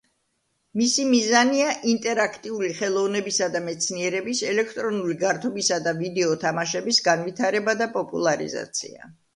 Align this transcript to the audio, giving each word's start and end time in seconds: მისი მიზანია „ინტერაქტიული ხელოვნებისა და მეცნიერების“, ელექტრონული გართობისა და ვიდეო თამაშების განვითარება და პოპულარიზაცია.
მისი 0.79 1.03
მიზანია 1.09 1.67
„ინტერაქტიული 1.91 2.71
ხელოვნებისა 2.79 3.51
და 3.57 3.63
მეცნიერების“, 3.67 4.43
ელექტრონული 4.55 5.19
გართობისა 5.27 5.81
და 5.89 5.95
ვიდეო 6.03 6.35
თამაშების 6.47 7.05
განვითარება 7.11 7.79
და 7.85 7.93
პოპულარიზაცია. 8.01 9.11